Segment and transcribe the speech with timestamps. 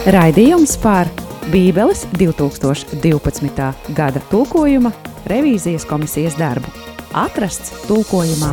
[0.00, 1.10] Raidījums par
[1.52, 3.66] Bībeles 2012.
[3.92, 4.94] gada tulkojuma
[5.28, 6.70] revīzijas komisijas darbu.
[7.12, 8.48] Atrasts tulkojumā.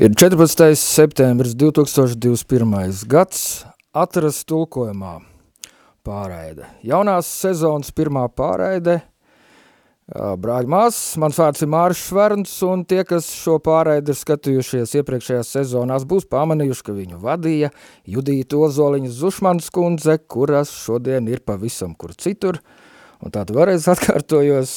[0.00, 0.72] Ir 14.
[0.80, 3.04] septembris 2021.
[3.04, 5.18] gads, atrasts tulkojumā
[6.08, 6.72] pārraide.
[6.80, 9.02] Jaunās sezonas pirmā pārraide.
[10.08, 15.50] Brāļi māsas, mans vārds ir Māris Šverns, un tie, kas šo pārraidi ir skatījušies iepriekšējās
[15.58, 17.68] sezonās, būs pamanījuši, ka viņu vadīja
[18.08, 22.62] Judīta Ozoliņa Zušmans kundze, kuras šodien ir pavisam kur citur.
[23.20, 24.72] Un tātad vēlreiz atkārtojos,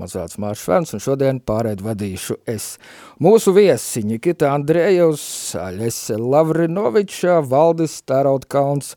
[0.00, 2.72] mans vārds Mārs Šverns, un šodien pārēd vadīšu es.
[3.20, 8.94] Mūsu viesi Nikita Andrejevs, Aļese Lavrinoviča, Valdis Taraudkauns,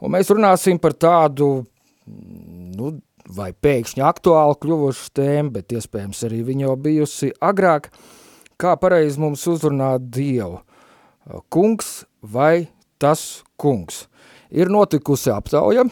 [0.00, 1.60] un mēs runāsim par tādu,
[2.08, 2.96] nu,
[3.34, 7.90] vai pēkšņi aktuāli kļuvušu tēmu, bet iespējams arī viņa jau bijusi agrāk,
[8.60, 10.60] kā pareizi mums uzrunāt Dievu.
[11.50, 12.68] Kungs vai
[13.02, 14.06] tas kungs?
[14.54, 15.88] Ir notikusi aptauja,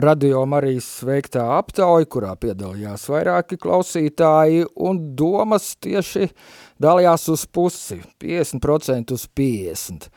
[0.00, 6.30] Radio Marijas veiktā aptauja, kurā piedalījās vairāki klausītāji, un domas tieši
[6.80, 10.08] dalījās uz pusi, 50% uz 50%.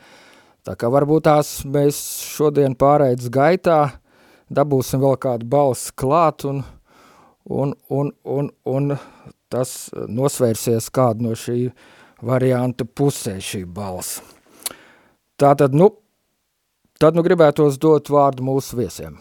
[0.62, 1.98] Tā kā varbūt tās mēs
[2.32, 3.80] šodien pārēdz gaitā
[4.52, 6.62] dabūsim vēl kādu balsi klāt, un,
[7.48, 8.94] un, un, un, un
[9.52, 11.72] tas nosvērsies kādu no šī
[12.22, 14.22] varianta pusē šī balsa.
[15.40, 15.88] Tātad, nu,
[17.00, 19.18] tad nu gribētos dot vārdu mūsu viesiem.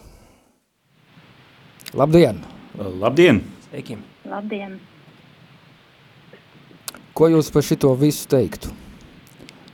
[1.98, 2.44] Labdien!
[2.78, 3.42] Labdien!
[3.68, 3.98] Sveiki!
[4.30, 4.78] Labdien!
[7.18, 8.70] Ko jūs par šito visu teiktu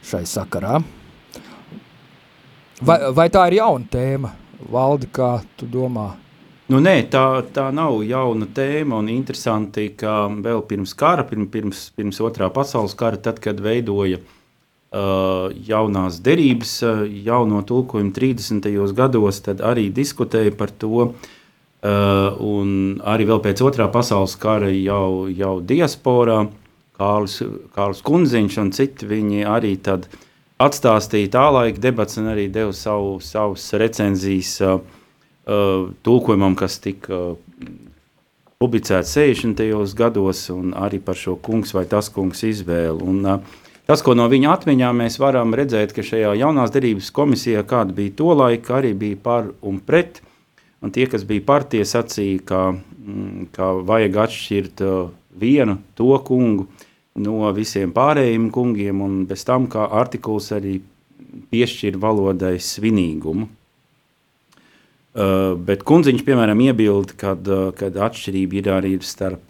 [0.08, 0.80] šai sakarā?
[2.82, 6.16] Vai, vai tā ir jauna tēma, Valdi, kā tu domā?
[6.68, 12.20] Nu, nē, tā, tā nav jauna tēma un interesanti, ka vēl pirms kara, pirms, pirms,
[12.20, 18.68] otrā pasaules kara, tad, kad veidoja uh, jaunās derības, uh, jauno tulkojumu 30.
[18.98, 25.58] gados, tad arī diskutēja par to, uh, un arī pēc otrā pasaules kara jau, jau
[25.64, 26.48] diasporā,
[26.98, 27.44] Kārlis,
[27.78, 30.10] Kārlis Kunziņš un citi, viņi arī tad
[30.62, 34.80] atstāstīja tā laika debats un arī deva savu, savus recenzijas uh,
[35.46, 37.70] uh, tulkojumam, kas tika uh,
[38.62, 39.62] publicēts 60.
[39.98, 43.06] gados, un arī par šo kungs vai tas kungs izvēli.
[43.06, 47.62] Un, uh, tas, ko no viņa atmiņā mēs varam redzēt, ka šajā jaunās derības komisijā,
[47.68, 50.24] kāda bija to laika, arī bija par un pret,
[50.82, 55.00] un tie, kas bija par tie sacīja, ka, mm, ka vajag atšķirt uh,
[55.38, 56.66] vienu to kungu,
[57.22, 60.78] no visiem pārējiem kungiem, un bez tam kā artikuls arī
[61.52, 63.48] piešķir valodai svinīgumu.
[65.18, 69.50] Uh, bet kundziņš, piemēram, iebilda, kad, uh, kad atšķirība ir arī starp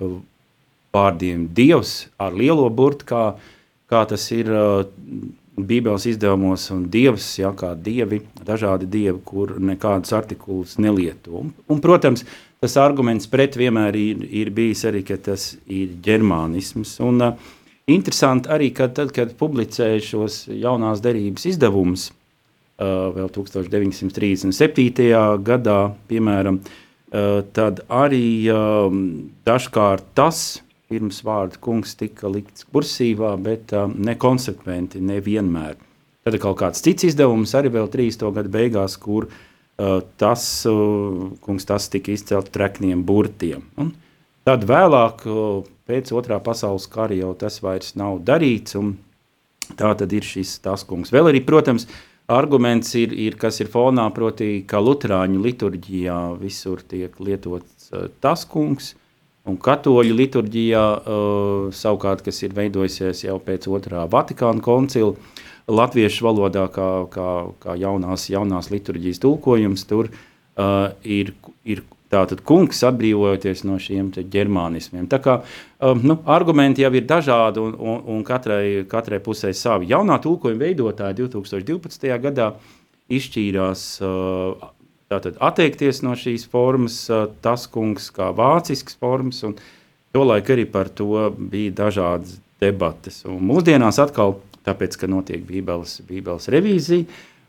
[0.95, 3.23] vārdiem dievs ar lielo burtu, kā,
[3.91, 4.85] kā tas ir uh,
[5.57, 11.33] Bībeles izdevumos, un dievs, ja, kā dievi, dažādi dievi, kur nekādas artikulas nelieto.
[11.41, 12.23] Un, un, protams,
[12.61, 16.93] tas arguments pret vienmēr ir, ir bijis arī, ka tas ir ģermānisms.
[17.09, 17.55] Un, uh,
[17.87, 25.13] Interesanti arī, ka tad, kad publicēja šos jaunās derības izdevumus, uh, vēl 1937.
[25.47, 25.77] gadā,
[26.09, 28.51] piemēram, uh, tad arī
[29.47, 30.61] dažkārt tas
[30.91, 35.75] pirms vārda kungs tika likts kursīvā, bet nekonsekventi, nevienmēr.
[36.27, 38.27] Tad ir kaut kāds cits izdevums, arī vēl 30.
[38.35, 43.63] gada beigās, kur uh, tas uh, kungs tas tika izcelt trekniem burtiem.
[43.79, 43.93] Un
[44.47, 45.25] tad vēlāk
[45.87, 48.77] pēc otrā pasaules kara jau tas vairs nav darīts,
[49.75, 51.11] tā tad ir šis tas kungs.
[51.11, 51.87] Vēl arī, protams,
[52.31, 58.45] arguments ir, ir kas ir fonā, proti, ka luterāņu liturģijā visur tiek lietots uh, tas
[58.47, 58.93] kungs,
[59.47, 65.15] un katoļu liturģijā uh, savukārt, kas ir veidojusies jau pēc otrā Vatikāna koncila,
[65.67, 67.29] latviešu valodā kā, kā,
[67.63, 71.33] kā jaunās, jaunās liturģijas tulkojums, tur uh, ir,
[71.67, 75.09] ir Tātad kungs atbrīvojoties no šiem ģermānismiem.
[75.11, 79.89] Tā kā um, nu, argumenti jau ir dažādi un, un, un katrai, katrai pusē savi.
[79.91, 82.07] Jaunā tulkojuma veidotāja 2012.
[82.23, 82.53] gadā
[83.11, 84.69] izšķīrās uh,
[85.11, 89.57] tātad, atteikties no šīs formas, uh, tas kungs kā vācisks formas, un
[90.15, 93.25] tolaik arī par to bija dažādas debates.
[93.27, 97.07] Un mūsdienās atkal, tāpēc, ka notiek bībeles, bībeles revīzija,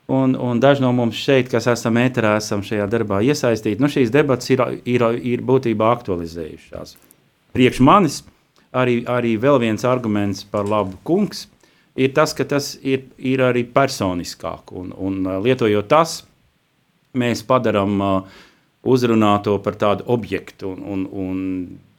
[0.08, 4.12] Un, un daži no mums šeit, kas esam ēterā, esam šajā darbā iesaistīti, nu šīs
[4.12, 6.94] debatas ir, ir, ir būtībā aktualizējušās.
[7.52, 8.22] Priekš manis
[8.72, 11.44] arī, arī vēl viens arguments par labu kungs
[11.98, 14.72] ir tas, ka tas ir, ir arī personiskāk.
[14.72, 16.22] Un, un lietojot tas,
[17.18, 18.42] mēs padarām uh,
[18.88, 21.40] uzrunāto par tādu objektu un, un, un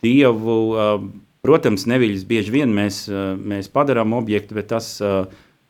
[0.02, 1.10] dievu uh,
[1.40, 4.90] Protams, neviļas bieži vien mēs, mēs padarām objektu, bet tas,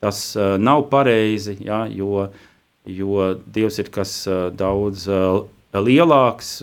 [0.04, 0.22] tas
[0.60, 2.30] nav pareizi, ja, jo,
[2.88, 4.14] jo Dievs ir kas
[4.56, 5.08] daudz
[5.76, 6.54] lielāks,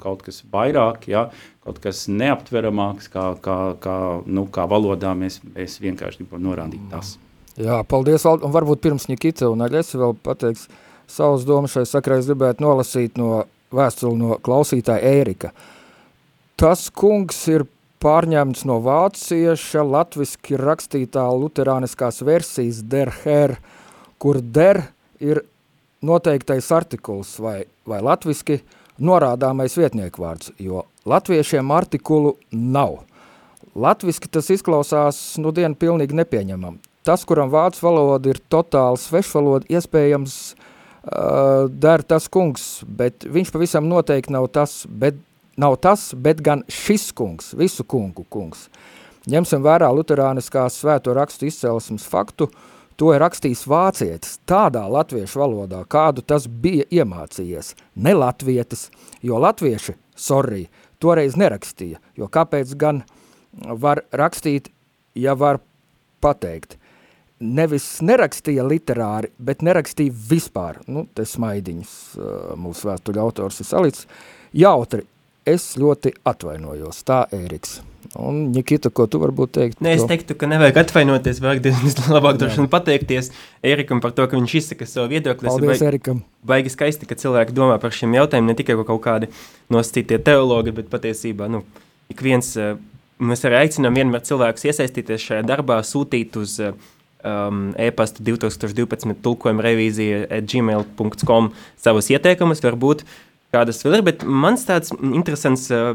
[0.00, 1.26] kaut kas vairāk, ja,
[1.64, 7.16] kaut kas neaptveramāks, kā, kā, kā, nu, kā valodā mēs, mēs vienkārši gribam norādīt tas.
[7.60, 10.66] Jā, paldies, un varbūt pirms Nikita un Aļesi vēl pateiks
[11.10, 13.44] savus domas šai sakrā, es gribētu nolasīt no
[13.74, 15.52] vēstuli no klausītāja Ērika.
[16.58, 17.66] Tas kungs ir
[18.04, 23.56] pārņemts no vācieša latviski rakstītā luterāniskās versijas der her,
[24.20, 24.82] kur der
[25.20, 25.44] ir
[26.04, 28.60] noteiktais artikuls vai, vai latviski
[29.00, 33.00] norādāmais vietnieku vārds, jo latviešiem artikulu nav.
[33.74, 36.78] Latviski tas izklausās nu dienu pilnīgi nepieņemam.
[37.04, 43.88] Tas, kuram vācu valoda ir totāli svešvaloda, iespējams uh, der tas kungs, bet viņš pavisam
[43.90, 45.18] noteikti nav tas, bet,
[45.60, 48.68] nav tas, bet gan šis kungs, visu kungu kungs.
[49.30, 52.50] Ņemsim vērā luterāniskās svēto rakstu izcelsmes faktu,
[53.00, 58.90] to ir rakstījis vācietis tādā latviešu valodā, kādu tas bija iemācījies, ne latvietis,
[59.24, 60.66] jo latvieši, sorry,
[61.02, 63.02] toreiz nerakstīja, jo kāpēc gan
[63.80, 64.70] var rakstīt,
[65.14, 65.62] ja var
[66.24, 66.78] pateikt.
[67.44, 70.78] Nevis nerakstīja literāri, bet nerakstīja vispār.
[70.86, 71.96] Nu, te smaidiņas
[72.60, 74.06] mūsu vēstuļu autors ir salicis.
[74.54, 75.02] Jautri,
[75.48, 77.80] es ļoti atvainojos, tā Ēriks.
[78.20, 79.80] Un, Nikita, ko tu varbūt teikt?
[79.82, 81.66] Nē, es teiktu, ka nevajag atvainoties, vajag
[82.14, 83.30] labāk droši pateikties
[83.64, 85.48] Erikam par to, ka viņš izsaka savu viedokli.
[85.48, 86.22] Paldies baigi, Erikam.
[86.46, 89.30] Baigi skaisti, ka cilvēki domā par šiem jautājumiem, ne tikai kaut kādi
[89.72, 91.64] nosacītie teologi, bet patiesībā, nu,
[92.12, 92.76] ik viens, eh,
[93.18, 100.42] mēs arī aicinām vienmēr cilvēkus iesaistīties šajā darbā, sūtīt uz um, e-pasta 2012 tulkojuma revīzija
[100.44, 101.50] gmail.com
[101.80, 103.06] savus ieteikumus, varbūt
[103.54, 104.04] kādas vēl ir.
[104.06, 105.92] Bet mans tāds interesants uh,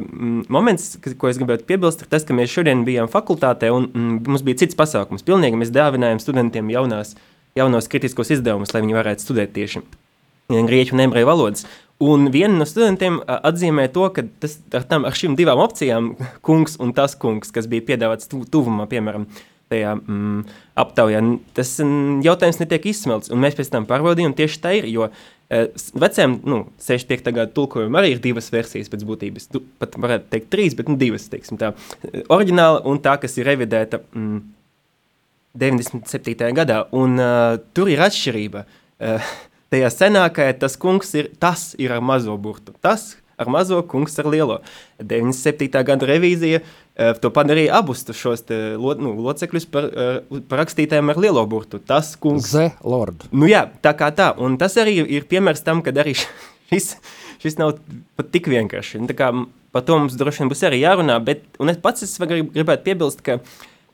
[0.52, 4.46] moments, ko es gribētu piebilst, ir tas, ka mēs šodien bijām fakultātē un mm, mums
[4.48, 5.26] bija cits pasākums.
[5.28, 7.16] Pilnīgi mēs dāvinājām studentiem jaunās,
[7.60, 9.84] jaunos kritiskos izdevumus, lai viņi varētu studēt tieši
[10.50, 11.68] grieķu un ebreju valodas.
[12.00, 16.14] Un viena no studentiem uh, atzīmē to, ka tas, ar, tam, ar šīm divām opcijām,
[16.48, 19.28] kungs un tas kungs, kas bija piedāvāts tu, tuvumā, piemēram,
[19.70, 20.46] tajā mm,
[20.82, 21.20] aptaujā,
[21.54, 23.30] tas mm, jautājums netiek izsmelts.
[23.30, 25.39] Mēs pēc tam pārbaudījām, tieši tā ir, jo Eh,
[25.94, 27.32] veciem, nu, 65.
[27.34, 29.50] gada tulkojumam arī ir divas versijas pēc būtības.
[29.50, 31.74] Tu pat varētu teikt trīs, bet nu, divas, teiksim tā.
[32.06, 34.42] Eh, oriģināla un tā, kas ir revidēta mm,
[35.60, 36.52] 97.
[36.58, 36.84] gadā.
[36.94, 38.66] Un uh, tur ir atšķirība.
[39.00, 39.32] Uh,
[39.74, 42.76] tajā senākajā tas kungs ir, tas ir ar mazo burtu.
[42.86, 44.60] Tas ar mazo, kungs ar lielo.
[45.02, 45.72] 97.
[45.88, 46.62] gada revīzija
[47.22, 51.80] to padarīja abus šos te, lo, nu, locekļus par, eh, par rakstītājiem ar lielo burtu.
[51.80, 52.50] Tas kungs.
[52.52, 53.24] Ze Lord.
[53.32, 54.34] Nu jā, tā kā tā.
[54.38, 56.18] Un tas arī ir piemērs tam, kad arī
[56.70, 56.92] šis,
[57.40, 57.78] šis nav
[58.20, 59.00] pat tik vienkārši.
[59.00, 59.32] Un tā kā
[59.72, 62.88] par to mums droši vien būs arī jārunā, bet, un es pats es grib, gribētu
[62.90, 63.38] piebilst, ka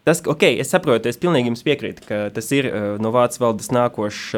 [0.08, 3.74] tas, ok, es saprotu, es pilnīgi jums piekrītu, ka tas ir uh, no vācu valdes
[3.76, 4.38] nākošs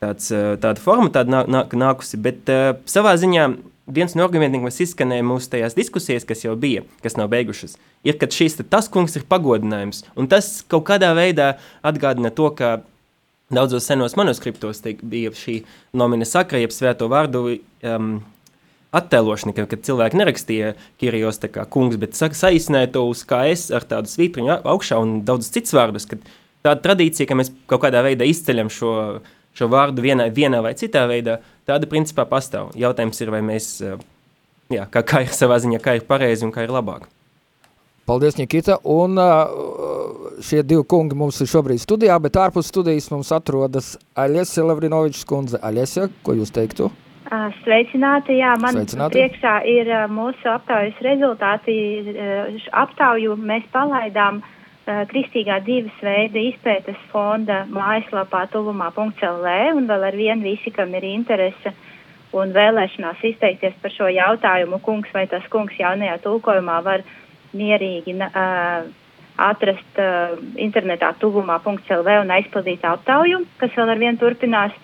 [0.00, 0.30] tāds,
[0.62, 3.50] tāda forma, tāda nā, nākusi, bet uh, savā ziņā
[3.88, 8.18] viens no argumentiem, kas izskanēja mūsu tajās diskusijās, kas jau bija, kas nav beigušas, ir,
[8.20, 10.04] ka šis tas kungs ir pagodinājums.
[10.18, 11.54] Un tas kaut kādā veidā
[11.86, 12.78] atgādina to, ka
[13.54, 15.62] daudzos senos manuskriptos bija šī
[15.96, 18.18] nomina sakra, jeb svēto vārdu um,
[18.96, 23.68] attēlošana, ka, kad cilvēki nerakstīja Kirijos kā kungs, bet sa saīsināja to uz kā es
[23.74, 26.24] ar tādu svītriņu augšā un daudz cits vārdus, kad
[26.64, 28.92] tāda tradīcija, ka mēs kaut kādā veidā izceļam šo,
[29.58, 32.72] šo vārdu vienā, vienā vai citā veidā, tāda principā pastāv.
[32.78, 33.98] Jautājums ir, vai mēs, uh,
[34.72, 37.08] jā, kā, kā ir savā ziņā, kā ir pareizi un kā ir labāk.
[38.08, 38.78] Paldies, Nikita.
[38.88, 39.20] Un
[40.40, 45.60] šie divi kungi mums ir šobrīd studijā, bet ārpus studijas mums atrodas Aļesija Lavrinovičs kundze.
[45.60, 46.88] Aļesija, ko jūs teiktu?
[47.60, 49.18] Sveicināti, jā, man Sveicināti.
[49.18, 51.74] priekšā ir mūsu aptaujas rezultāti.
[52.72, 54.40] Aptauju mēs palaidām
[54.88, 61.74] Kristīgā dzīves veida izpētes fonda mājaslapā tuvumā.lv un vēl ar vienu visi, kam ir interese
[62.36, 67.04] un vēlēšanās izteikties par šo jautājumu, kungs vai tas kungs jaunajā tulkojumā var
[67.56, 68.88] mierīgi uh,
[69.38, 74.76] atrast uh, internetā tuvumā.lv un aizpildīt aptauju, kas vēl ar vienu turpinās.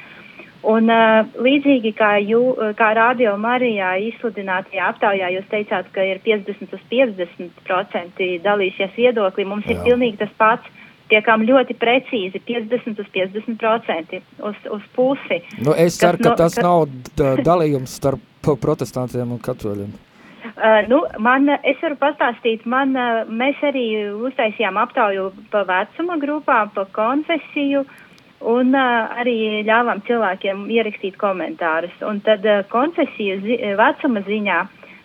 [0.64, 2.40] Un uh, līdzīgi kā, jū,
[2.78, 9.68] kā Radio Marijā izsludinātajā aptaujā, jūs teicāt, ka ir 50 uz 50% dalīsies viedokļi, mums
[9.68, 9.76] Jā.
[9.76, 10.80] ir pilnīgi tas pats.
[11.12, 14.14] Tiekam ļoti precīzi 50 uz 50%
[14.48, 15.42] uz, uz pusi.
[15.60, 16.64] Nu, es ceru, ka no, tas ka...
[16.64, 19.92] nav dalījums starp protestantiem un katoļiem.
[20.44, 23.84] Uh, nu, man, es varu pastāstīt, man, uh, mēs arī
[24.28, 27.84] uztaisījām aptauju pa vecuma grupām, pa konfesiju
[28.44, 31.94] un uh, arī ļāvām cilvēkiem ierakstīt komentārus.
[32.06, 34.58] Un tad uh, konfesiju zi vecuma ziņā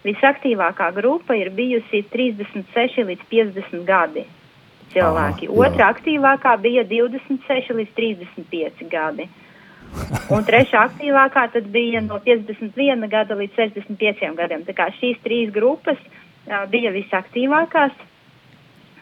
[0.05, 4.25] visaktīvākā grupa ir bijusi 36 līdz 50 gadi
[4.93, 5.49] cilvēki.
[5.49, 9.27] Ah, Otra aktīvākā bija 26 līdz 35 gadi.
[10.29, 14.65] Un trešā aktīvākā bija no 51 gada līdz 65 gadiem.
[14.67, 17.95] Tā kā šīs trīs grupas uh, bija visaktīvākās.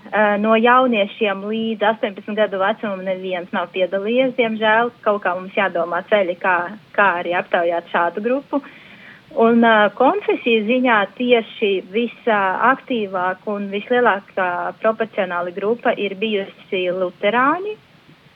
[0.08, 4.94] Uh, no jauniešiem līdz 18 gadu vecumam neviens nav piedalījies, diemžēl.
[5.04, 6.58] Kaut kā mums jādomā ceļi, kā,
[6.96, 8.62] kā arī aptaujāt šādu grupu.
[9.44, 17.76] Un uh, konfesiju ziņā tieši visaktīvāk un vislielākā proporcionāli grupa ir bijusi luterāņi,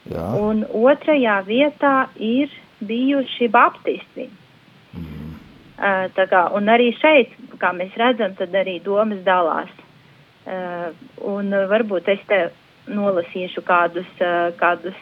[0.09, 0.23] Jā.
[0.41, 2.51] Un otrajā vietā ir
[2.81, 4.27] bijuši baptisti.
[4.97, 5.35] Mm.
[5.81, 9.69] Uh, kā, un arī šeit, kā mēs redzam, tad arī domas dalās.
[10.51, 10.89] Uh,
[11.31, 12.39] un uh, varbūt es te
[12.91, 14.97] nolasīšu kādus, uh, kādus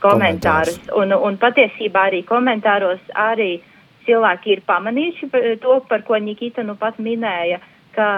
[0.00, 0.78] komentārus.
[0.96, 3.62] Un, un patiesībā arī komentāros arī
[4.06, 5.28] cilvēki ir pamanījuši
[5.62, 7.60] to, par ko Nikita nu pat minēja,
[7.96, 8.08] ka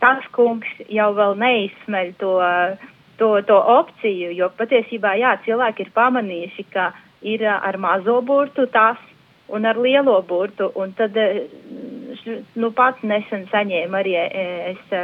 [0.00, 2.36] tas kungs jau vēl neizsmeļ to
[3.16, 6.90] to, to opciju, jo patiesībā jā, cilvēki ir pamanījuši, ka
[7.24, 9.00] ir ar mazo burtu tas
[9.48, 11.16] un ar lielo burtu, un tad
[12.60, 14.94] nu, pats nesen saņēmu arī es,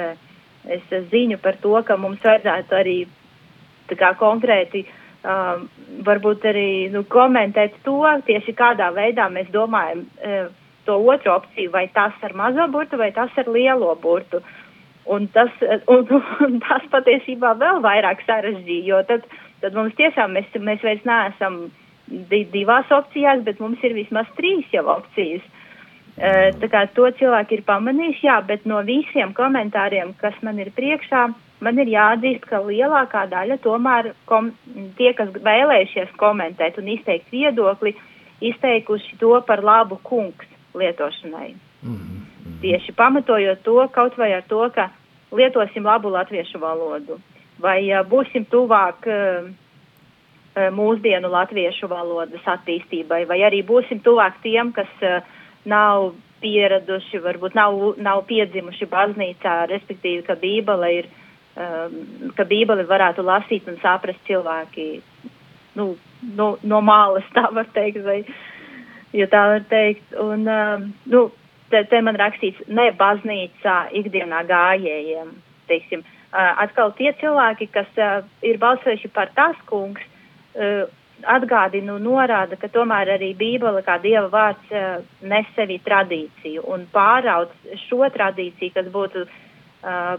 [0.77, 2.97] es ziņu par to, ka mums vajadzētu arī
[3.93, 5.67] kā, konkrēti um,
[6.07, 10.51] varbūt arī nu, komentēt to, tieši kādā veidā mēs domājam uh,
[10.87, 14.43] to otru opciju, vai tas ar mazo burtu vai tas ar lielo burtu.
[15.13, 15.51] Un tas,
[15.91, 16.07] un,
[16.47, 19.27] un tas patiesībā vēl vairāk sarežģīja, jo tad,
[19.65, 21.65] tad mums tiešām mēs, mēs vairs neesam
[22.31, 25.43] divās opcijās, bet mums ir vismaz trīs jau opcijas.
[25.43, 25.62] Uh,
[26.17, 31.27] tā kā to cilvēki ir pamanījuši, jā, bet no visiem komentāriem, kas man ir priekšā,
[31.65, 34.53] man ir jāatzīst, ka lielākā daļa tomēr kom,
[34.99, 37.95] tie, kas vēlējušies komentēt un izteikt viedokli,
[38.43, 41.55] izteikuši to par labu kungs lietošanai.
[41.83, 42.23] Mm -hmm
[42.63, 44.89] tieši pamatojot to kaut vai ar to, ka
[45.33, 47.19] lietosim labu latviešu valodu,
[47.63, 49.51] vai uh, būsim tuvāk uh,
[50.77, 55.23] mūsdienu latviešu valodas attīstībai, vai arī būsim tuvāk tiem, kas uh,
[55.69, 61.11] nav pieraduši, varbūt nav, nav piedzimuši baznīcā, respektīvi, ka Bībele ir,
[61.55, 61.99] um,
[62.37, 64.89] ka Bībeli varētu lasīt un saprast cilvēki,
[65.79, 65.93] nu,
[66.39, 68.23] no, no malas, tā var teikt, vai,
[69.15, 71.29] ja tā var teikt, un, um, nu,
[71.71, 75.31] te, te man rakstīts ne baznīcā ikdienā gājējiem,
[75.71, 80.03] teiksim, uh, atkal tie cilvēki, kas uh, ir balsojuši par tas kungs,
[80.59, 80.91] uh,
[81.29, 87.53] atgādinu, norāda, ka tomēr arī Bībele kā Dieva vārds uh, nes sevi tradīciju un pārauc
[87.87, 90.15] šo tradīciju, kas būtu, uh,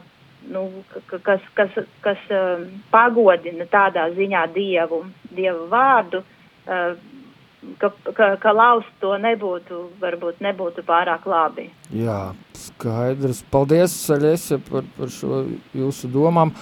[0.53, 0.67] nu,
[1.11, 6.95] kas, kas, kas uh, pagodina tādā ziņā Dievu, Dievu vārdu, uh,
[7.77, 11.69] ka, ka, ka laust to nebūtu, varbūt nebūtu pārāk labi.
[11.95, 13.43] Jā, skaidrs.
[13.53, 15.43] Paldies, Saļese, par, par šo
[15.77, 16.53] jūsu domām.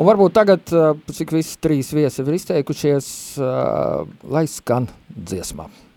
[0.00, 0.70] Un varbūt tagad,
[1.12, 3.08] cik visi trīs viesi ir izteikušies,
[4.32, 5.89] lai skan dziesmām.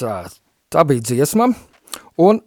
[0.00, 0.14] Tā,
[0.72, 1.50] tā bija dziesma,
[2.24, 2.40] un,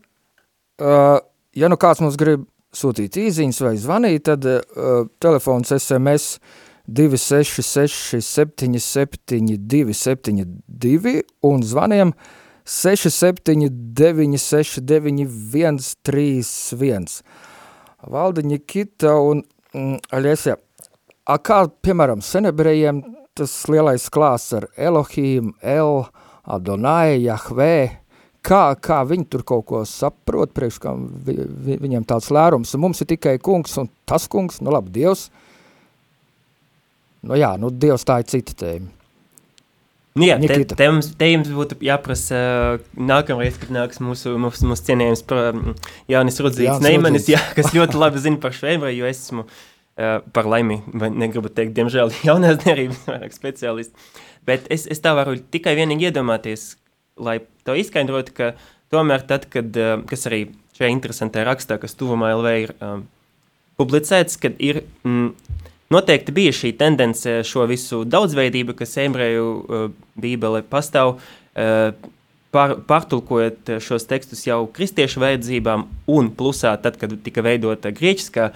[0.81, 1.19] uh,
[1.53, 6.39] ja nu kāds mums grib sūtīt īziņas vai zvanīt, tad uh, telefons SMS
[6.89, 12.13] 266 77 272 un zvaniem
[12.65, 17.05] 679 691 31.
[18.03, 19.43] Valda Nikita un
[19.75, 20.57] mm, Aļesja,
[21.23, 23.03] a kā, piemēram, senebrejiem
[23.37, 26.03] tas lielais klāsts ar Elohim, El,
[26.43, 27.75] Adonai, Jahvē,
[28.43, 32.83] kā, kā viņi tur kaut ko saprot, priekš kā vi, vi, viņiem tāds lērums, un
[32.83, 35.29] mums ir tikai kungs un tas kungs, nu labi, Dievs,
[37.23, 38.91] nu jā, nu Dievs tā ir cita tēma.
[40.13, 44.67] Nu jā, te, te, mums, te jums būtu jāprasa uh, nākamreiz, kad nāks mūsu, mūsu,
[44.69, 45.71] mūsu cienējums par um,
[46.11, 49.55] Jānis Rudzīts Neimanis, jā, kas ļoti labi zina par šo ebreju, jo es esmu uh,
[49.95, 54.07] par laimi, vai negribu teikt, diemžēl jaunās derības vairāk speciālisti,
[54.47, 56.71] bet es, es tā varu tikai vienīgi iedomāties,
[57.21, 58.53] lai to izskaidrotu, ka
[58.93, 63.05] tomēr tad, kad, uh, kas arī šajā interesantā rakstā, kas tuvumā LV ir um,
[63.81, 64.85] publicēts, kad ir...
[65.05, 65.33] Mm,
[65.93, 69.83] Noteikti bija šī tendence šo visu daudzveidību, kas ebreju uh,
[70.17, 72.07] bībele pastāv, uh,
[72.55, 78.47] pār, pārtulkojot šos tekstus jau kristiešu vajadzībām, un plusā tad, kad tika veidota grieķiskā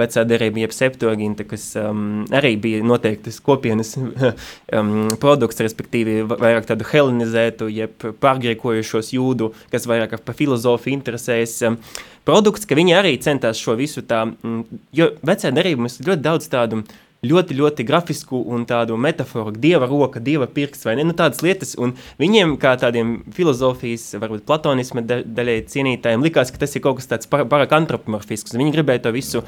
[0.00, 6.88] vecā derība, jeb septuaginta, kas um, arī bija noteiktas kopienas um, produkts, respektīvi vairāk tādu
[6.90, 11.58] helenizētu, jeb pārgriekojušos jūdu, kas vairāk par filozofiju interesējas.
[11.68, 11.80] Um,
[12.28, 14.62] produkts, ka viņi arī centās šo visu tā, um,
[14.96, 16.84] jo vecā derība mums ļoti daudz tādu
[17.26, 21.74] ļoti, ļoti grafisku un tādu metaforu, dieva roka, dieva pirksts vai ne, nu tādas lietas,
[21.80, 27.10] un viņiem kā tādiem filozofijas, varbūt platonisma daļai cienītājiem likās, ka tas ir kaut kas
[27.10, 29.44] tāds parak antropomorfisks, viņi gribēja to visu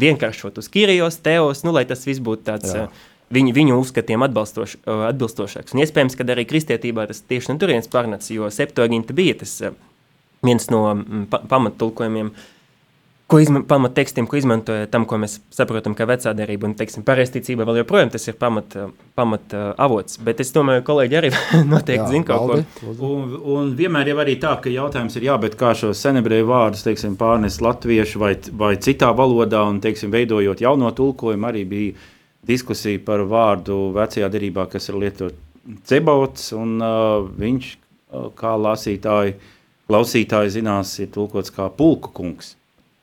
[0.00, 2.86] vienkāršot uz Kirijos, Teos, nu, lai tas viss būtu tāds Jā.
[3.34, 5.74] viņu, viņu uzskatiem atbalstoš, atbilstošāks.
[5.74, 9.58] Un iespējams, ka arī kristietībā tas tieši no turienes pārnāca, jo septuaginta bija tas
[10.46, 10.84] viens no
[11.30, 12.59] pa, pamattulkojumiem, uh,
[13.30, 13.38] ko
[13.68, 17.80] pamat tekstiem, ko izmantoja tam, ko mēs saprotam, kā vecā derība, un, teiksim, pareizticība vēl
[17.80, 18.76] joprojām tas ir pamat,
[19.18, 21.30] pamat uh, avots, bet es domāju, kolēģi arī
[21.72, 22.94] noteikti zina kaut valdi, ko.
[23.08, 26.84] Un, un vienmēr jau arī tā, ka jautājums ir jā, bet kā šos senebreju vārdus,
[26.86, 31.96] teiksim, pārnes latviešu vai, vai citā valodā, un, teiksim, veidojot jauno tulkojumu, arī bija
[32.50, 35.38] diskusija par vārdu vecajā derībā, kas ir lietot
[35.86, 37.74] cebauts, un uh, viņš,
[38.10, 39.36] uh, kā lasītāji,
[39.90, 42.56] klausītāji zinās, ir tulkots kā pulku kungs.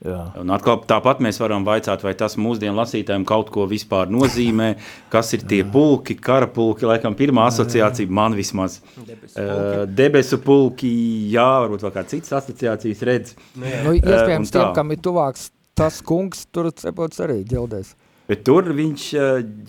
[0.05, 4.75] Atkal, tāpat mēs varam vaicāt, vai tas mūsdienu lasītājiem kaut ko vispār nozīmē,
[5.13, 8.77] kas ir tie pulki, kara pulki, laikam pirmā asociācija man vismaz.
[8.93, 10.91] Debesu pulki, debesu pulki
[11.33, 13.37] jā, varbūt vēl kā citas asociācijas redz.
[13.57, 17.95] Nu, iespējams, tiem, kam ir tuvāks tas kungs, tur cepots arī ģeldēs.
[18.27, 19.05] Bet tur viņš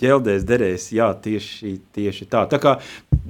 [0.01, 2.43] ģeldēs derēs, jā, tieši, tieši tā.
[2.51, 2.75] Tā kā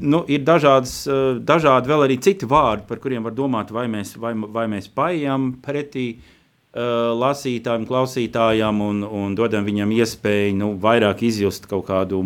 [0.02, 0.98] nu, ir dažādas,
[1.46, 5.54] dažādi vēl arī citi vārdi, par kuriem var domāt, vai mēs, vai, vai mēs paejam
[5.64, 6.36] pretī Uh,
[6.76, 12.22] lasītājiem, klausītājiem un, un dodam viņam iespēju nu, vairāk izjust kaut kādu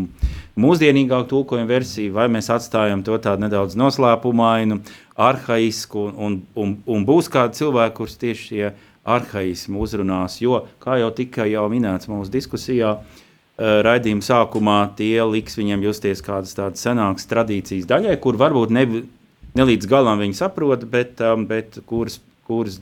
[0.60, 4.82] mūsdienīgāku tulkojumu versiju, vai mēs atstājam to tādu nedaudz noslēpumainu,
[5.16, 11.12] arhaisku, un, un, un būs kādi cilvēki, kurus tieši šie arhaismi uzrunās, jo, kā jau
[11.16, 13.24] tika jau minēts mūsu diskusijā, uh,
[13.58, 18.88] raidījuma sākumā tie liks viņiem justies kādas tādas senākas tradīcijas daļai, kur varbūt ne,
[19.56, 22.82] ne līdz galam viņi saprot, bet, um, bet kuras, kuras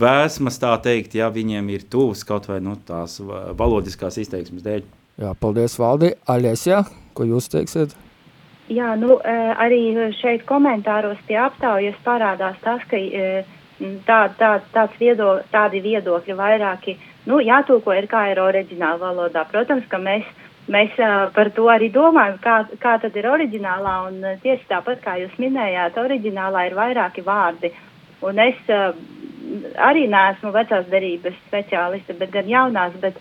[0.00, 4.84] vēsmas, tā teikt, ja viņiem ir tuvs kaut vai nu, tās valodiskās izteiksmes dēļ.
[5.18, 6.12] Jā, paldies, Valdi.
[6.30, 6.84] Aļesja,
[7.18, 7.96] ko jūs teiksiet?
[8.70, 9.80] Jā, nu, e, arī
[10.20, 13.42] šeit komentāros pie aptaujas parādās tas, ka e,
[14.06, 19.46] tā, tā, tāds viedo, tādi viedokļi vairāki, nu, jātūko ir kā ir oriģināla valodā.
[19.50, 20.28] Protams, ka mēs,
[20.70, 25.16] mēs e, par to arī domājam, kā, kā tad ir oriģinālā, un tieši tāpat, kā
[25.24, 27.72] jūs minējāt, oriģinālā ir vairāki vārdi.
[28.28, 28.60] Un es
[29.88, 33.18] arī neesmu vecās derības speciāliste, bet gan jaunās, bet,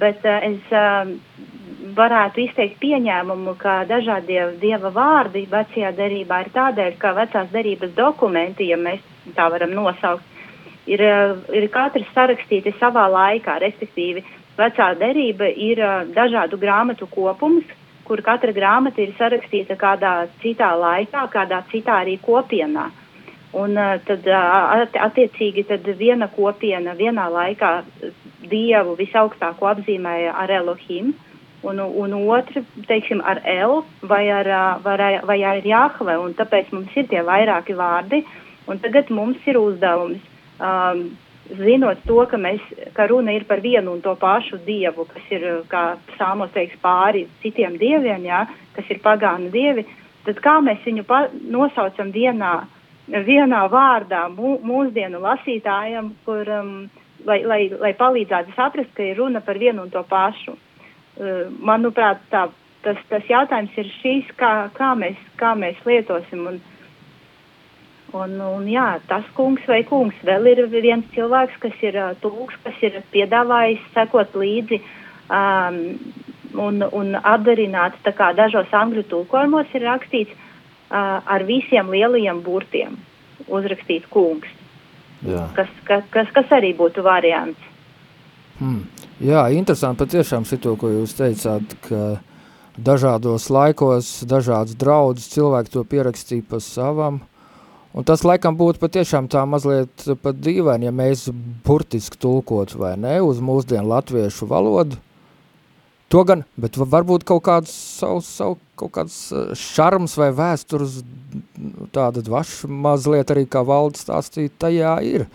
[0.00, 1.14] bet eh, es um,
[1.98, 8.70] varētu izteikt pieņēmumu, ka dažādie dieva vārdi vecajā derībā ir tādēļ, ka vecās derības dokumenti,
[8.72, 9.02] ja mēs
[9.36, 10.24] tā varam nosaukt,
[10.86, 14.24] ir, eh, ir katrs sarakstīti savā laikā, respektīvi
[14.58, 17.66] vecā derība ir eh, dažādu grāmatu kopums,
[18.08, 22.86] kur katra grāmata ir sarakstīta kādā citā laikā, kādā citā arī kopienā.
[22.88, 23.07] Uh,
[23.56, 27.70] Un tad attiecīgi tad viena kopiena vienā laikā
[28.48, 31.14] Dievu visaugstāko apzīmēja ar Elohim,
[31.62, 34.50] un, un otru, teiksim, ar El vai ar,
[34.84, 38.22] vai, vai ar Jahve, un tāpēc mums ir tie vairāki vārdi,
[38.68, 40.22] un tagad mums ir uzdevums,
[40.60, 41.08] um,
[41.58, 42.62] zinot to, ka, mēs,
[42.94, 45.84] ka runa ir par vienu un to pašu Dievu, kas ir, kā
[46.18, 48.44] sāmos teiks, pāri citiem dieviem, jā,
[48.76, 49.86] kas ir pagānu dievi,
[50.26, 51.06] tad kā mēs viņu
[51.48, 52.58] nosaucam vienā
[53.08, 56.72] vienā vārdā mū, mūsdienu lasītājam, kur, um,
[57.26, 60.56] lai, lai, lai palīdzētu saprast, ka ir runa par vienu un to pašu.
[61.18, 62.48] Uh, manuprāt, tā,
[62.84, 66.46] tas, tas jautājums ir šīs, kā, kā, mēs, kā mēs lietosim.
[66.52, 66.60] Un,
[68.12, 72.60] un, un jā, tas kungs vai kungs vēl ir viens cilvēks, kas ir uh, tūks,
[72.64, 74.82] kas ir piedāvājis sekot līdzi
[75.32, 75.80] um,
[76.60, 80.44] un, un atdarināt, tā kā dažos angļu tulkojumos ir rakstīts, uh,
[80.90, 82.96] ar visiem lielajiem burtiem
[83.48, 84.48] uzrakstīts kungs.
[85.26, 85.48] Jā.
[85.56, 87.58] Kas, kas, kas, kas arī būtu variants.
[88.58, 88.84] Hmm.
[89.22, 92.18] Jā, interesanti patiešām šito, ko jūs teicāt, ka
[92.78, 97.20] dažādos laikos, dažādas draudzes cilvēki to pierakstīja pa savam,
[97.94, 101.26] un tas laikam būtu patiešām tā mazliet pat dīvaini, ja mēs
[101.66, 104.98] burtiski tulkot vai ne uz mūsdienu latviešu valodu,
[106.08, 111.02] To gan, bet varbūt kaut kāds savu, savu kaut kāds eh, šarms vai vēstures
[111.92, 115.26] tāda dvaša mazliet arī kā valdes stāstīt tajā ir.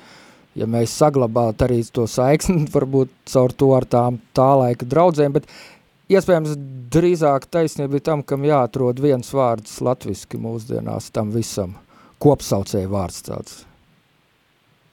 [0.57, 5.49] Ja mēs saglabātu arī to saiksni, varbūt caur to ar tām tā laika draudzēm, bet
[6.09, 6.57] iespējams
[6.93, 11.77] drīzāk taisnība ir tam, kam jāatrod viens vārds latviski mūsdienās tam visam,
[12.21, 13.61] kopsaucēja vārds tāds.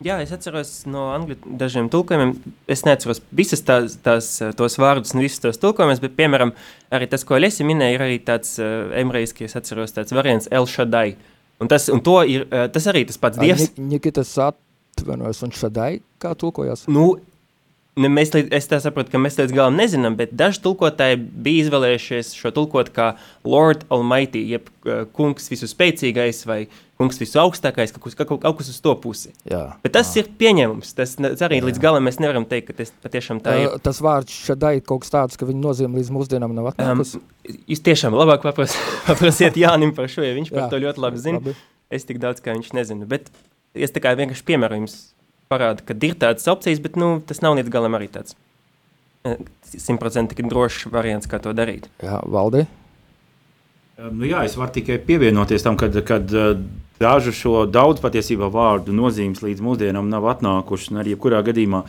[0.00, 2.30] Jā, es atceros no angļu dažiem tulkojumiem.
[2.72, 6.54] Es neatceros visas tās, tās tos vārdus un visus tos tulkojumus, bet, piemēram,
[6.96, 10.68] arī tas, ko Lesi minēja, ir arī tāds uh, emreiski, es atceros tāds variants El
[10.70, 11.18] Shaddai.
[11.60, 13.74] Un tas, un to ir, uh, tas arī tas pats dievs.
[13.76, 16.88] Nikitas atvainojas un Shaddai, kā tulkojas?
[16.88, 17.12] Nu,
[17.98, 22.30] Ne, mēs, es tā saprotu, ka mēs līdz galam nezinām, bet daži tulkotāji bija izvēlējušies
[22.38, 23.08] šo tulkot kā
[23.42, 26.60] Lord Almighty, jeb uh, kungs visu spēcīgais vai
[27.00, 29.32] kungs visu augstākais, kaut, kaut, kaut kas uz to pusi.
[29.48, 30.22] Jā, bet tas jā.
[30.22, 30.92] ir pieņemums.
[30.98, 31.14] Tas
[31.46, 31.66] arī jā.
[31.70, 33.76] līdz galam mēs nevaram teikt, ka tas patiešām tā ir.
[33.84, 37.22] Tas vārds šādai kaut kas tāds, ka viņa nozīme līdz mūsdienām nav atnākusi.
[37.22, 38.76] Um, jūs tiešām labāk papras,
[39.08, 41.40] paprasiet Jānim par šo, jo viņš par jā, to ļoti labi zina.
[41.40, 41.56] Labi.
[41.90, 43.32] Es tik daudz, kā viņš nezinu, bet
[43.74, 45.00] es tā kā vienkārši piemēru jums
[45.50, 48.36] parāda, ka ir tādas opcijas, bet nu, tas nav līdz galam arī tāds
[49.70, 51.90] simtprocentīgi drošs variants, kā to darīt.
[52.04, 52.64] Jā, Valdi?
[54.00, 56.54] Nu, jā, es varu tikai pievienoties tam, kad, kad eh,
[57.00, 61.82] dažu šo daudz patiesībā vārdu nozīmes līdz mūsdienām nav atnākušas, arī jebkurā gadījumā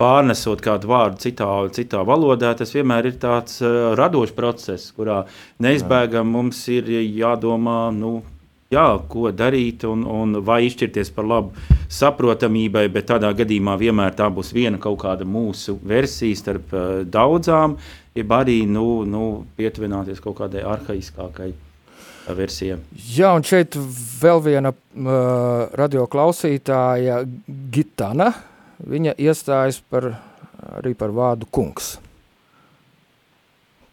[0.00, 5.20] pārnesot kādu vārdu citā, citā valodā, tas vienmēr ir tāds uh, radošs process, kurā
[5.62, 8.16] neizbēgami mums ir jādomā, nu,
[8.74, 14.30] jā, ko darīt un, un vai izšķirties par labu saprotamībai, bet tādā gadījumā vienmēr tā
[14.32, 17.76] būs viena kaut kāda mūsu versija starp uh, daudzām,
[18.14, 21.52] jeb arī nu, nu, pietuvināties kaut kādai arhaiskākai
[22.32, 22.78] versijai.
[23.16, 23.76] Jā, un šeit
[24.20, 27.22] vēl viena uh, radio klausītāja
[27.74, 28.30] Gitana,
[28.84, 30.14] viņa iestājas par,
[30.78, 31.96] arī par vārdu kungs.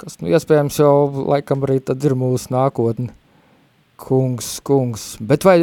[0.01, 3.11] Kas, nu, iespējams jau laikam arī tad ir mūsu nākotne.
[4.01, 5.03] Kungs, kungs.
[5.21, 5.59] Bet vai,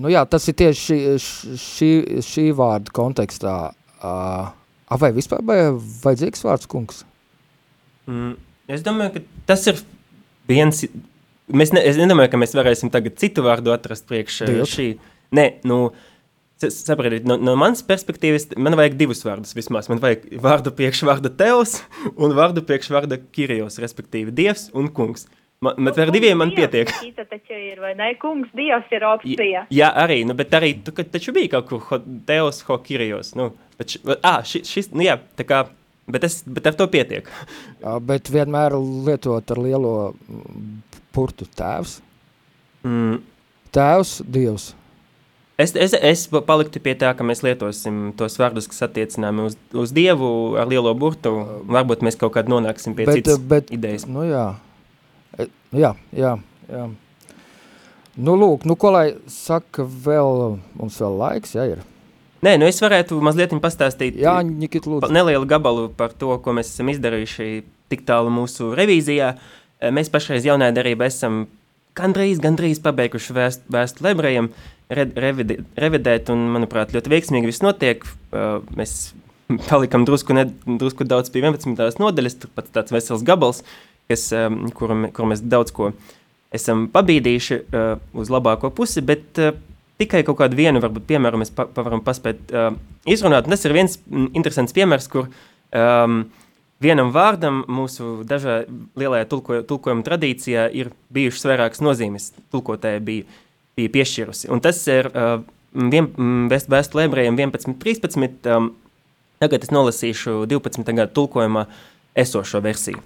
[0.00, 1.90] nu jā, tas ir tieši šī, šī,
[2.26, 3.56] šī vārda kontekstā.
[4.02, 4.50] Uh,
[4.98, 7.02] vai vispār vai vajadzīgs vārds kungs?
[8.10, 8.36] Mm,
[8.72, 9.82] es domāju, ka tas ir
[10.50, 10.84] viens,
[11.48, 14.72] mēs ne, es nedomāju, ka mēs varēsim tagad citu vārdu atrast priekš Dievs.
[14.74, 14.88] šī.
[15.32, 15.84] Nē, nu,
[16.62, 19.88] saprotiet, no, no manas perspektīvas, man vajag divus vārdus vismaz.
[19.90, 21.78] Man vajag vārdu priekš vārda teos
[22.12, 25.28] un vārdu priekš vārda kirijos, respektīvi dievs un kungs.
[25.62, 26.90] Man, bet ar diviem man pietiek.
[27.14, 28.08] Tā taču ir, vai ne?
[28.18, 29.62] Kungs, Dievs ir opcija.
[29.70, 33.52] Jā, arī, nu, bet arī, tu, taču bija kaut kur ho, Deus, ho, Kirijos, nu,
[33.78, 35.60] bet, š, ā, šis, šis, nu jā, tā kā,
[36.10, 37.30] bet, es, bet ar to pietiek.
[38.10, 38.74] Bet vienmēr
[39.06, 39.94] lietot ar lielo
[41.14, 42.00] purtu tēvs.
[42.86, 43.20] Mm.
[43.72, 44.72] Tēvs, Dievs.
[45.62, 49.94] Es, es, es paliktu pie tā, ka mēs lietosim tos vārdus, kas attiecinām uz, uz
[49.94, 51.36] Dievu ar lielo burtu.
[51.70, 54.08] Varbūt mēs kaut kādā nonāksim pie bet, citas bet, idejas.
[54.10, 54.46] Nu jā,
[55.38, 56.34] jā, jā,
[56.68, 56.84] jā.
[58.12, 61.80] Nu, lūk, nu, ko lai saka vēl, mums vēl laiks, jā, ir.
[62.42, 66.90] Nē, nu es varētu mazliet pastāstīt jā, Nikit, nelielu gabalu par to, ko mēs esam
[66.92, 69.30] izdarījuši tik tālu mūsu revīzijā.
[69.78, 71.46] E, mēs pašreiz jaunajā darībā esam
[71.96, 74.50] gandrīz, gandrīz pabeiguši vēst, vēstu lebrējiem,
[74.90, 78.04] re, revide, revidēt, un, manuprāt, ļoti veiksmīgi viss notiek.
[78.32, 79.12] Uh, mēs
[79.70, 81.78] palikam drusku, ne, drusku daudz pie 11.
[82.02, 83.62] nodaļas, tur pat tāds vesels gabals.
[83.62, 85.90] Uh, kas, um, kuru, kuru mēs daudz ko
[86.52, 89.56] esam pabīdījuši uh, uz labāko pusi, bet uh,
[90.02, 92.70] tikai kaut kādu vienu, varbūt, piemēru mēs pa, pa varam paspēt uh,
[93.08, 93.48] izrunāt.
[93.48, 93.98] Un tas ir viens
[94.32, 96.22] interesants piemērs, kur um,
[96.82, 98.62] vienam vārdam mūsu dažā
[98.98, 103.26] lielajā tulko, tulkojuma tradīcijā ir bijušas vairākas nozīmes, tulkotāja bija,
[103.78, 104.50] bija piešķirusi.
[104.52, 105.38] Un tas ir uh,
[105.72, 106.10] vien,
[106.52, 108.50] vēst, vēstu ebrejiem 11.13.
[108.56, 108.72] Um,
[109.42, 110.84] tagad es nolasīšu 12.
[110.92, 111.66] gada tulkojumā
[112.18, 113.00] esošo versiju.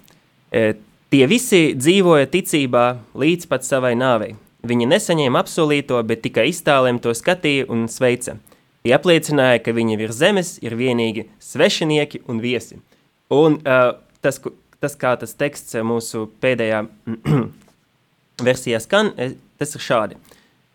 [0.51, 0.75] E,
[1.07, 4.33] Tie visi dzīvoja ticībā līdz pat savai nāvei.
[4.67, 8.35] Viņi nesaņēma apsolīto, bet tikai iztālēm to skatīja un sveica.
[8.83, 12.81] Tie apliecināja, ka viņi virs zemes ir vienīgi svešinieki un viesi.
[13.31, 14.41] Un uh, tas,
[14.83, 16.81] tas, kā tas teksts mūsu pēdējā
[18.47, 19.13] versijā skan,
[19.59, 20.19] tas ir šādi.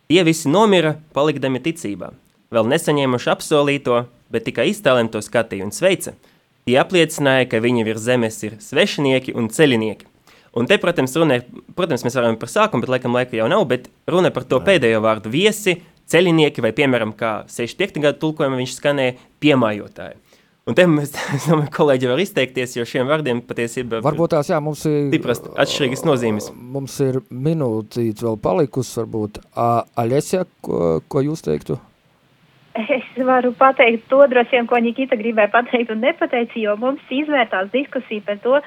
[0.09, 2.09] Tie visi nomira, palikdami ticībā.
[2.53, 6.17] Vēl nesaņēmuši apsolīto, bet tikai iztēlēm to skatīja un sveica.
[6.65, 10.12] Tie apliecināja, ka viņi virs zemes ir svešinieki un ceļinieki.
[10.59, 13.65] Un te, protams, runa ir, protams, mēs varam par sākumu, bet laikam laika jau nav,
[13.71, 15.79] bet runa par to pēdējo vārdu viesi,
[16.13, 18.03] ceļinieki vai, piemēram, kā 65.
[18.05, 20.19] gadu tulkojumā viņš skanēja piemājotāji.
[20.69, 24.61] Un te mēs, es domāju, kolēģi var izteikties, jo šiem vārdiem patiesībā varbūt tās, jā,
[24.63, 26.51] mums ir stipras atšķirīgas nozīmes.
[26.53, 29.41] Mums ir minūtīt vēl palikusi, varbūt.
[29.57, 31.81] Aļesja, ko, ko jūs teiktu?
[32.73, 37.69] Es varu pateikt to droši vien, ko Nikita gribēja pateikt un nepateica, jo mums izvērtās
[37.75, 38.63] diskusija par to,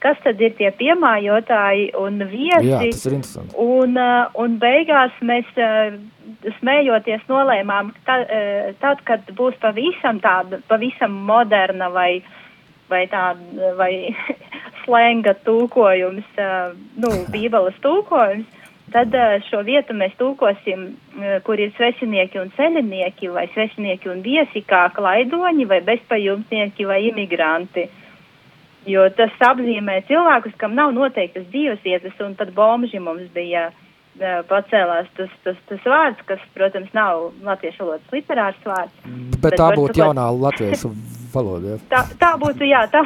[0.00, 2.70] kas tad ir tie piemājotāji un viesi.
[2.70, 3.56] Jā, tas ir interesanti.
[3.60, 3.96] Un,
[4.44, 5.48] un beigās mēs
[6.58, 8.20] smējoties nolēmām, ka
[8.82, 12.22] tad, kad būs pavisam tāda, pavisam moderna vai,
[12.90, 13.92] vai tāda, vai
[14.84, 16.40] slenga tūkojums,
[17.00, 18.58] nu, bībeles tūkojums,
[18.90, 19.14] tad
[19.46, 20.86] šo vietu mēs tūkosim,
[21.46, 27.86] kur ir svešinieki un ceļinieki, vai svešinieki un viesi, kā klaidoņi, vai bezpajumtnieki, vai imigranti.
[28.90, 33.86] Jo tas apzīmē cilvēkus, kam nav noteiktas dzīvesvietas, un pat bomži mums bija uh,
[34.48, 38.94] pacēlās tas, tas, tas vārds, kas, protams, nav latviešu valodas literārs vārds.
[39.04, 40.92] Bet, bet tā būtu jaunā latviešu
[41.34, 41.78] valoda.
[41.90, 43.02] Tā, tā būtu, jā, tā,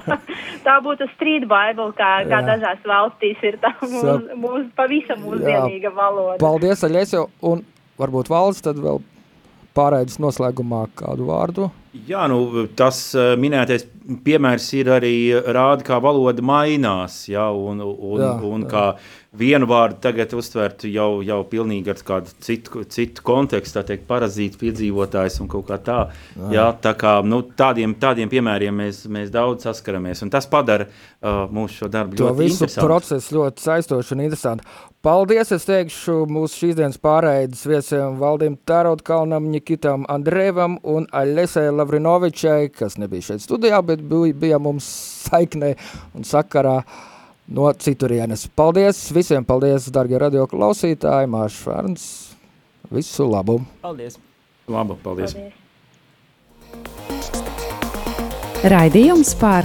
[0.00, 0.18] tā,
[0.66, 2.30] tā būtu street bible, kā, jā.
[2.32, 6.40] kā dažās valstīs ir tā mūsu mūs, pavisam mūsdienīga valoda.
[6.42, 7.62] Paldies, Aļēsio, un
[8.00, 9.00] varbūt valsts tad vēl
[9.78, 11.70] pārēdas noslēgumā kādu vārdu?
[12.08, 13.00] Jā, nu, tas
[13.40, 13.86] minētais
[14.24, 18.68] piemērs ir arī rāda, kā valoda mainās, jā, un, un, jā, un jā.
[18.70, 18.84] kā
[19.38, 24.58] vienu vārdu tagad uztvert jau, jau pilnīgi ar kādu citu, citu kontekstu, tā teikt, parazīts,
[24.60, 25.98] piedzīvotājs un kaut kā tā.
[26.36, 26.48] Jā.
[26.56, 31.44] Jā, tā kā, nu, tādiem, tādiem piemēriem mēs, mēs daudz saskaramies, un tas padara uh,
[31.52, 32.64] mūsu šo darbu to ļoti interesantu.
[32.64, 34.78] To visu procesu ļoti saistoši un interesanti.
[35.08, 42.68] Paldies, es teikšu mūsu šīs dienas pārējais viesiem Valdim Tarotkalnam, Nikitam Andrevam un Aļesai Lavrinovičai,
[42.74, 44.84] kas nebija šeit studijā, bet bija, bija mums
[45.30, 45.72] saiknē
[46.12, 46.82] un sakarā.
[47.48, 48.44] No citurienes.
[48.52, 52.04] Paldies visiem, paldies, darbie radio klausītāji, Mārš Fērns.
[52.92, 53.62] Visu labu!
[53.80, 54.20] Paldies!
[54.68, 55.32] Labu, paldies!
[55.32, 55.56] paldies.
[58.68, 59.64] Raidījums par